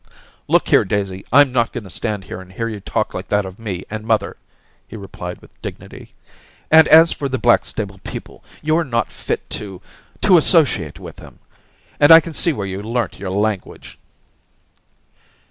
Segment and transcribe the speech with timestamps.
[0.27, 1.23] * Look here, Daisy!
[1.31, 4.03] I'm not going to stand here and hear you talk like that of me and
[4.03, 4.35] mother,'
[4.87, 9.59] he replied with dignity;* and as for the Blackstable people, you're not fit Daisy
[10.21, 11.37] 245 to— to associate with them.
[11.99, 13.99] And I can see where you learnt your language.'